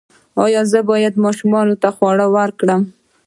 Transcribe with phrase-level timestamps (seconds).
[0.43, 2.81] ایا زه باید ماشوم ته خواږه ورکړم؟